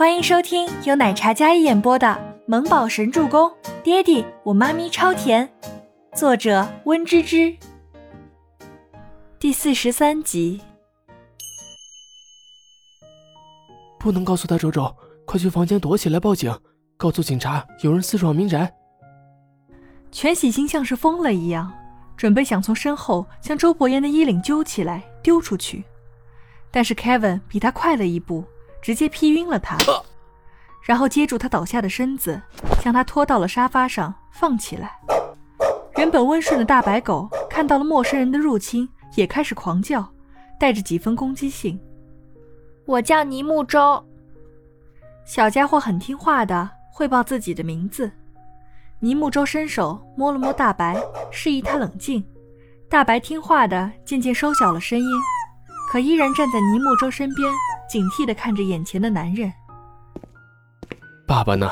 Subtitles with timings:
[0.00, 2.06] 欢迎收听由奶茶嘉一演播的
[2.46, 3.50] 《萌宝神助攻》，
[3.82, 5.46] 爹地我妈咪超甜，
[6.14, 7.54] 作者温芝芝。
[9.38, 10.62] 第四十三集。
[13.98, 14.90] 不能告诉他，周周，
[15.26, 16.50] 快去房间躲起来报警，
[16.96, 18.72] 告诉警察有人私闯民宅。
[20.10, 21.70] 全喜星像是疯了一样，
[22.16, 25.84] 准备想从身后将周伯言的衣领揪起来丢出去，
[26.70, 28.42] 但是 Kevin 比他快了一步。
[28.82, 29.76] 直接劈晕了他，
[30.82, 32.40] 然后接住他倒下的身子，
[32.80, 34.98] 将他拖到了沙发上放起来。
[35.96, 40.08] 原本温顺的大白狗看到了陌生人的入侵，也开始狂叫，
[40.58, 41.78] 带着几分攻击性。
[42.86, 44.02] 我叫尼木舟。
[45.24, 48.10] 小家伙很听话的汇报自己的名字。
[48.98, 52.24] 尼木舟伸手摸了摸大白，示意他冷静。
[52.88, 55.06] 大白听话的渐渐收小了声音，
[55.90, 57.52] 可依然站在尼木舟身边。
[57.88, 59.52] 警惕地看着眼前的男人。
[61.26, 61.68] 爸爸呢？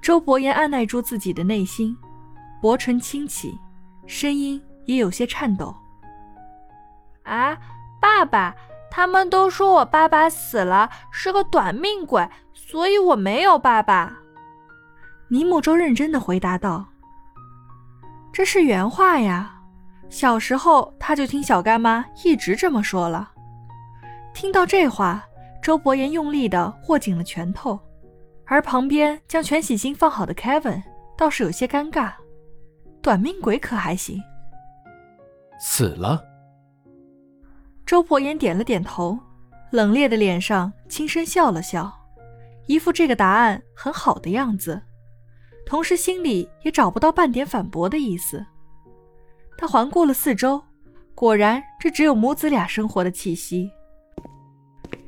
[0.00, 1.94] 周伯言按耐住自己的内心，
[2.62, 3.58] 薄唇轻启，
[4.06, 5.76] 声音也有些颤抖。
[7.24, 7.58] 啊，
[8.00, 8.54] 爸爸！
[8.90, 14.10] 他们都说我爸爸死了，是个短命鬼，所以我没有爸爸。
[15.28, 16.86] 尼木舟认真的回答道
[18.32, 19.53] ：“这是原话呀，
[20.08, 23.32] 小时候他就听小干妈一直这么说了。”
[24.34, 25.24] 听到这话，
[25.62, 27.78] 周伯言用力地握紧了拳头，
[28.44, 30.82] 而旁边将全喜心放好的 Kevin
[31.16, 32.12] 倒是有些尴尬。
[33.00, 34.20] 短命鬼可还行？
[35.60, 36.22] 死了。
[37.86, 39.18] 周伯言点了点头，
[39.70, 41.92] 冷冽的脸上轻声笑了笑，
[42.66, 44.82] 一副这个答案很好的样子，
[45.66, 48.44] 同时心里也找不到半点反驳的意思。
[49.56, 50.62] 他环顾了四周，
[51.14, 53.70] 果然这只有母子俩生活的气息。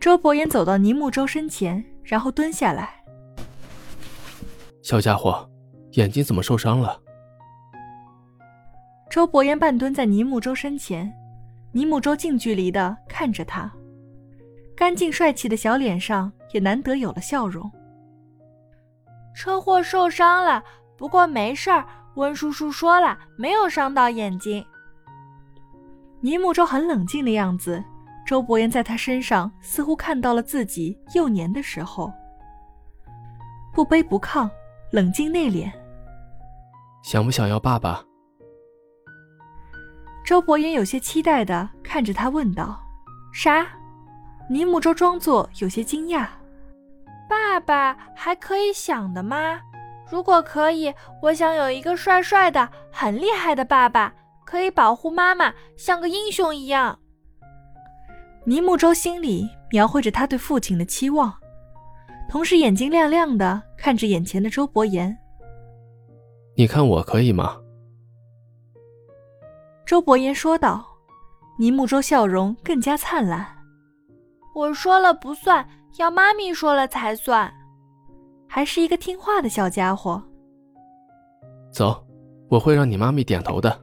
[0.00, 2.90] 周伯言走到倪木舟身前，然后蹲下来。
[4.82, 5.48] 小家伙，
[5.92, 7.00] 眼睛怎么受伤了？
[9.08, 11.12] 周伯言半蹲在倪木舟身前，
[11.70, 13.72] 倪木舟近距离的看着他，
[14.74, 17.70] 干净帅气的小脸上也难得有了笑容。
[19.34, 20.62] 车祸受伤了，
[20.98, 21.86] 不过没事儿。
[22.14, 24.64] 温叔叔说了，没有伤到眼睛。
[26.20, 27.82] 倪木舟很冷静的样子。
[28.24, 32.10] 周伯言在他身上似乎看到了自己幼年的时候，
[33.74, 34.48] 不卑不亢，
[34.92, 35.70] 冷静内敛。
[37.02, 38.04] 想不想要爸爸？
[40.24, 42.80] 周伯言有些期待的看着他问道
[43.34, 43.66] ：“啥？”
[44.48, 46.28] 倪木舟装作有些惊讶
[47.28, 49.60] ：“爸爸还可以想的吗？
[50.12, 50.92] 如果可以，
[51.22, 54.12] 我想有一个帅帅的、很厉害的爸爸，
[54.44, 56.98] 可以保护妈妈，像个英雄一样。”
[58.44, 61.32] 倪木舟心里描绘着他对父亲的期望，
[62.28, 65.16] 同时眼睛亮亮的看着眼前的周伯言。
[66.56, 67.56] 你看我可以吗？
[69.86, 70.86] 周伯言说道。
[71.58, 73.46] 倪木舟笑容更加灿烂。
[74.54, 77.50] 我说了不算，要妈咪说了才算。
[78.54, 80.22] 还是一个听话的小家伙。
[81.70, 82.06] 走，
[82.50, 83.82] 我会让你妈咪点头的。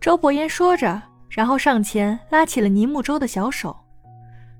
[0.00, 1.00] 周伯言说着。
[1.30, 3.76] 然后上前拉起了倪木舟的小手，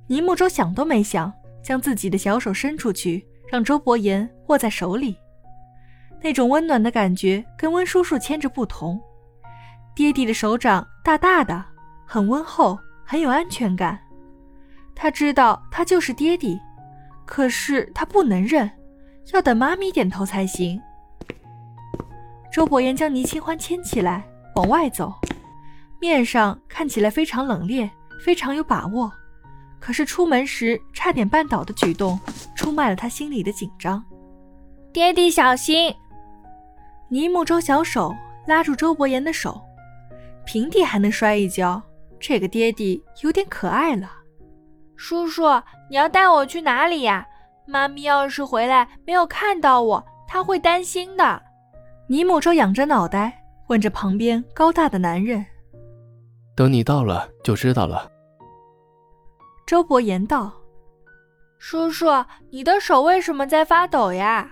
[0.09, 1.33] 倪木舟想都没想，
[1.63, 5.17] 将自己的小手伸出去，让周伯言握在手里。
[6.21, 9.01] 那种温暖的感觉跟温叔叔牵着不同，
[9.95, 11.65] 爹地的手掌大大的，
[12.05, 13.97] 很温厚，很有安全感。
[14.97, 16.59] 他知道他就是爹地，
[17.27, 18.71] 可是他不能认，
[19.33, 20.81] 要等妈咪点头才行。
[22.53, 24.25] 周伯言将倪清欢牵起来，
[24.55, 25.13] 往外走。
[26.01, 27.89] 面上看起来非常冷冽，
[28.25, 29.11] 非常有把握，
[29.81, 32.21] 可是出门时差点绊倒的举动，
[32.55, 34.05] 出卖了他心里的紧张。
[34.93, 35.95] 爹地小心！
[37.09, 38.15] 倪木舟小手
[38.47, 39.61] 拉住周伯言的手，
[40.45, 41.83] 平地还能摔一跤，
[42.21, 44.11] 这个爹地有点可爱了。
[44.97, 45.43] 叔叔，
[45.91, 47.27] 你要带我去哪里呀？
[47.67, 51.43] 妈咪要是回来没有看到我，她会担心的。
[52.07, 55.45] 尼木舟仰着脑袋问着旁边高大的男人。
[56.55, 58.11] 等你到了就知道了。
[59.67, 60.53] 周伯言道
[61.59, 62.07] ：“叔叔，
[62.51, 64.49] 你的手为什么在发抖呀？”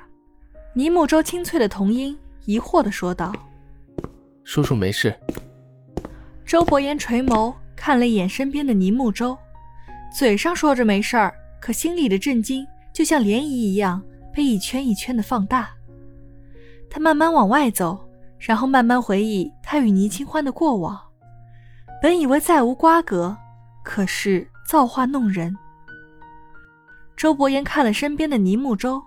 [0.74, 3.30] 尼木周清脆的童音疑惑的说道
[4.42, 5.14] ：“叔叔没事。”
[6.46, 9.36] 周伯言垂眸看了一眼身边的尼木舟，
[10.14, 15.70] 嘴上说着没事儿，可心里的震惊就像涟漪一样被一圈一圈的放大。
[16.90, 17.98] 他慢慢往外走，
[18.38, 21.00] 然后慢慢回忆他与倪清欢的过往。
[22.02, 23.34] 本以为再无瓜葛，
[23.82, 25.56] 可是造化弄人。
[27.16, 29.00] 周伯言看了身边的倪木舟，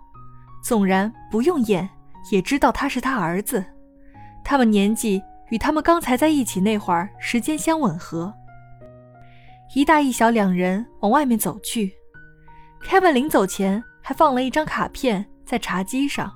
[0.63, 1.87] 纵然不用演，
[2.31, 3.63] 也知道他是他儿子。
[4.43, 8.33] 他们年纪与他们刚才在一起那会儿时间相吻合。
[9.73, 11.93] 一大一小两人往外面走去。
[12.81, 16.31] 凯文临走前还放了一张卡片在茶几上，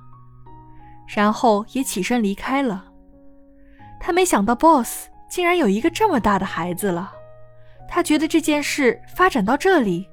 [1.06, 2.86] 然后也起身离开了。
[4.00, 7.12] 他没想到 BOSS 竟然有一个这么大的孩子了。
[7.88, 10.08] 他觉得这件事发展到这里，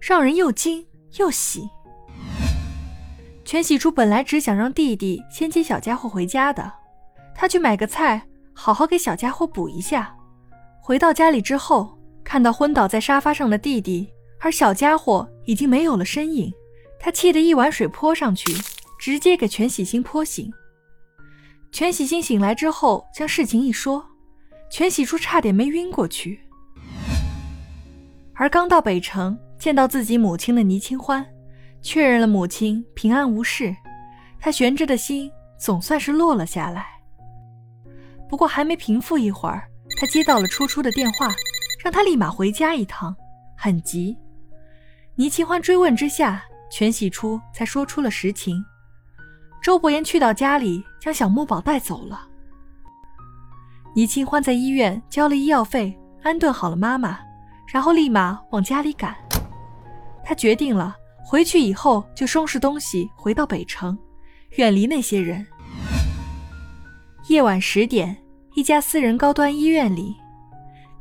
[0.00, 0.86] 让人又惊
[1.18, 1.68] 又喜。
[3.44, 6.72] 全喜初本来只想让弟弟先接小家伙回家的，
[7.34, 10.16] 他去买个菜，好好给小家伙补一下。
[10.80, 14.08] 回到家里之后，看到昏倒在沙发上的弟弟，
[14.40, 16.52] 而小家伙已经没有了身影，
[16.98, 18.52] 他气得一碗水泼上去，
[18.98, 20.50] 直接给全喜星泼醒。
[21.70, 24.04] 全喜星醒来之后，将事情一说，
[24.70, 26.40] 全喜初差点没晕过去。
[28.34, 31.24] 而刚到北城见到自己母亲的倪清欢，
[31.82, 33.74] 确认了母亲平安无事，
[34.40, 36.86] 他悬着的心总算是落了下来。
[38.28, 39.68] 不过还没平复一会儿，
[40.00, 41.28] 他接到了初初的电话，
[41.84, 43.14] 让他立马回家一趟，
[43.54, 44.16] 很急。
[45.16, 48.64] 倪清欢追问之下，全喜初才说出了实情。
[49.62, 52.26] 周伯言去到家里，将小木宝带走了。
[53.94, 57.20] 倪清欢在医院交了医药费，安顿好了妈妈。
[57.70, 59.14] 然后立马往家里赶，
[60.24, 63.98] 他决定了，回去以后就收拾东西回到北城，
[64.56, 65.46] 远离那些人。
[67.28, 68.16] 夜晚十点，
[68.54, 70.14] 一家私人高端医院里，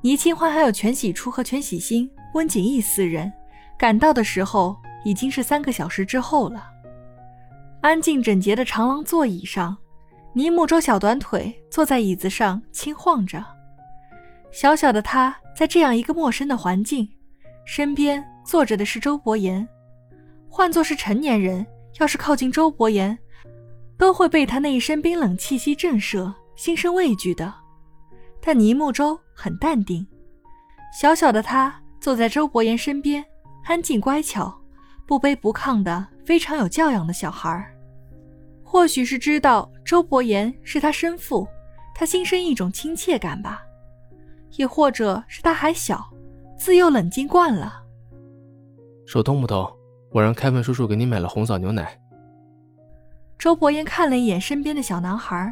[0.04, 3.32] 倪清欢还有全喜初和全喜星、温景逸四人
[3.78, 6.70] 赶到的时候，已经是三个小时之后了。
[7.80, 9.78] 安静整洁的长廊座椅上，
[10.34, 13.42] 倪木舟小短腿坐在椅子上轻晃着，
[14.52, 15.34] 小小的他。
[15.56, 17.08] 在这样一个陌生的环境，
[17.64, 19.66] 身边坐着的是周伯言。
[20.50, 21.64] 换作是成年人，
[22.00, 23.16] 要是靠近周伯言，
[23.96, 27.54] 都会被他那一身冰冷气息震慑，心生畏惧的。
[28.46, 30.06] 但倪木舟很淡定，
[31.00, 33.24] 小小的他坐在周伯言身边，
[33.64, 34.54] 安静乖巧，
[35.08, 37.66] 不卑不亢的，非常有教养的小孩。
[38.62, 41.48] 或许是知道周伯言是他生父，
[41.96, 43.62] 他心生一种亲切感吧。
[44.58, 46.06] 也或者是他还小，
[46.58, 47.82] 自幼冷静惯了。
[49.08, 49.72] 手痛不痛？
[50.12, 51.98] 我让开文叔叔给你买了红枣牛奶。
[53.40, 55.52] 周伯言看了一眼身边的小男孩。